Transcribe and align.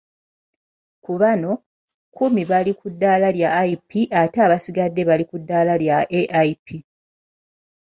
Kubano, 1.03 1.51
kkumi 1.63 2.41
bali 2.49 2.71
kuddaala 2.79 3.27
lya 3.37 3.49
IP 3.73 3.89
ate 4.21 4.37
abasigadde 4.45 5.01
bali 5.09 5.23
ku 5.29 5.35
ddaala 5.41 5.73
lya 5.83 5.97
AIP. 6.41 6.67